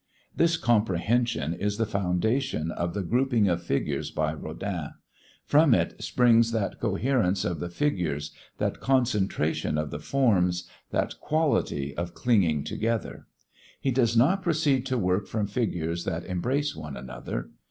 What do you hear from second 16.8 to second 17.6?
another.